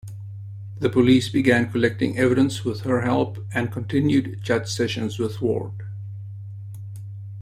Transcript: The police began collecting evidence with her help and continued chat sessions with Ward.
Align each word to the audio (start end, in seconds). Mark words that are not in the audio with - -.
The 0.79 0.89
police 0.89 1.29
began 1.29 1.71
collecting 1.71 2.17
evidence 2.17 2.65
with 2.65 2.81
her 2.85 3.01
help 3.01 3.37
and 3.53 3.71
continued 3.71 4.41
chat 4.41 4.67
sessions 4.67 5.19
with 5.19 5.43
Ward. 5.43 5.73